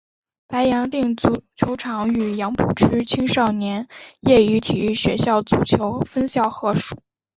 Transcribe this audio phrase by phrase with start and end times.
[0.47, 3.87] 白洋淀足球场与杨浦区青少年
[4.21, 6.97] 业余体育学校足球分校合署。